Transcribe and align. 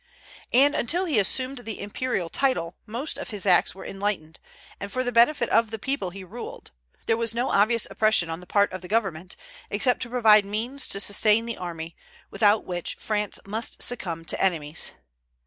And 0.51 0.73
until 0.73 1.05
he 1.05 1.19
assumed 1.19 1.59
the 1.59 1.79
imperial 1.79 2.27
title 2.27 2.75
most 2.87 3.19
of 3.19 3.29
his 3.29 3.45
acts 3.45 3.75
were 3.75 3.85
enlightened, 3.85 4.39
and 4.79 4.91
for 4.91 5.03
the 5.03 5.11
benefit 5.11 5.47
of 5.49 5.69
the 5.69 5.77
people 5.77 6.09
he 6.09 6.23
ruled; 6.23 6.71
there 7.05 7.15
was 7.17 7.35
no 7.35 7.51
obvious 7.51 7.85
oppression 7.87 8.27
on 8.27 8.39
the 8.39 8.47
part 8.47 8.73
of 8.73 8.81
government, 8.87 9.35
except 9.69 10.01
to 10.01 10.09
provide 10.09 10.43
means 10.43 10.87
to 10.87 10.99
sustain 10.99 11.45
the 11.45 11.55
army, 11.57 11.95
without 12.31 12.65
which 12.65 12.95
France 12.97 13.37
must 13.45 13.83
succumb 13.83 14.25
to 14.25 14.43
enemies. 14.43 14.93